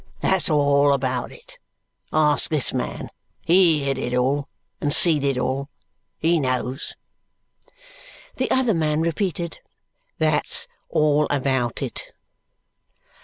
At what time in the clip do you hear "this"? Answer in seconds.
2.49-2.73